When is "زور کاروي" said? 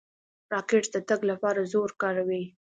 1.71-2.43